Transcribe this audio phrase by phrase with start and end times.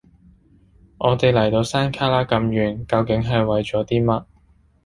[0.97, 4.25] 我哋嚟到到山旮旯咁遠，究竟為咗啲乜？